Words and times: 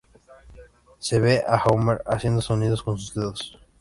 Se 0.97 1.19
ve 1.19 1.43
a 1.47 1.61
Homer 1.63 2.01
haciendo 2.07 2.41
sonidos 2.41 2.81
con 2.81 2.97
sus 2.97 3.13
dedos. 3.13 3.59